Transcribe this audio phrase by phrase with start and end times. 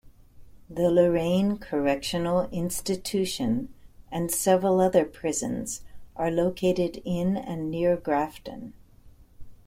[0.67, 3.71] The Lorain Correctional Institution
[4.11, 5.81] and several other prisons
[6.15, 8.73] are located in and near Grafton.